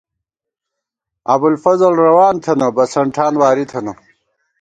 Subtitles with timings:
[1.33, 3.93] ابُوالفضل روان تھنہ، بَسن ٹھان واری تھنہ